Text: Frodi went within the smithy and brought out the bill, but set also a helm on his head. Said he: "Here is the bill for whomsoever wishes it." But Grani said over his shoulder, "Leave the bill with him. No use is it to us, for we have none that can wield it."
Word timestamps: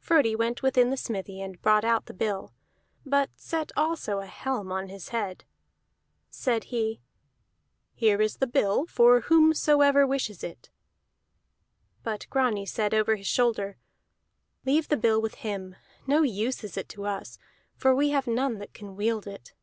Frodi 0.00 0.34
went 0.34 0.64
within 0.64 0.90
the 0.90 0.96
smithy 0.96 1.40
and 1.40 1.62
brought 1.62 1.84
out 1.84 2.06
the 2.06 2.12
bill, 2.12 2.52
but 3.06 3.30
set 3.36 3.70
also 3.76 4.18
a 4.18 4.26
helm 4.26 4.72
on 4.72 4.88
his 4.88 5.10
head. 5.10 5.44
Said 6.28 6.64
he: 6.74 7.00
"Here 7.94 8.20
is 8.20 8.38
the 8.38 8.48
bill 8.48 8.84
for 8.86 9.20
whomsoever 9.20 10.04
wishes 10.04 10.42
it." 10.42 10.70
But 12.02 12.26
Grani 12.30 12.66
said 12.66 12.92
over 12.92 13.14
his 13.14 13.28
shoulder, 13.28 13.76
"Leave 14.66 14.88
the 14.88 14.96
bill 14.96 15.22
with 15.22 15.36
him. 15.36 15.76
No 16.04 16.22
use 16.22 16.64
is 16.64 16.76
it 16.76 16.88
to 16.88 17.06
us, 17.06 17.38
for 17.76 17.94
we 17.94 18.10
have 18.10 18.26
none 18.26 18.58
that 18.58 18.74
can 18.74 18.96
wield 18.96 19.28
it." 19.28 19.54